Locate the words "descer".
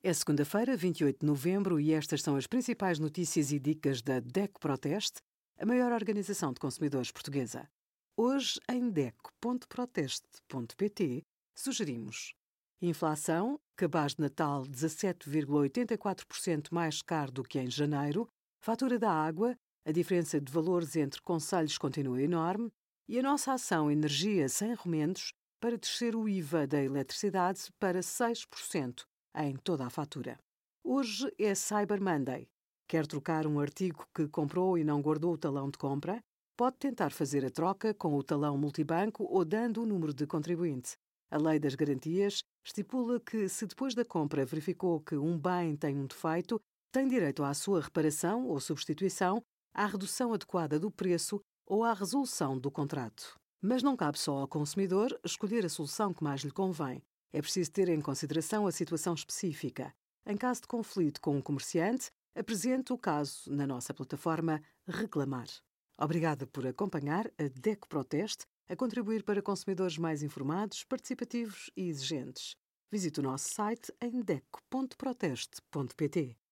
25.76-26.14